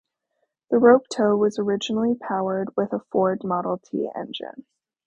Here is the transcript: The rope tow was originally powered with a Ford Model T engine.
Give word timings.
The 0.71 0.79
rope 0.79 1.03
tow 1.11 1.35
was 1.37 1.59
originally 1.59 2.15
powered 2.15 2.75
with 2.75 2.91
a 2.91 3.01
Ford 3.11 3.43
Model 3.43 3.77
T 3.77 4.09
engine. 4.15 4.65